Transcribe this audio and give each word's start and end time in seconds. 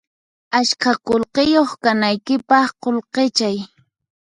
Ashka 0.59 0.91
qullqiyuq 1.05 1.71
kanaykipaq 1.83 2.69
qullqichay 2.81 3.57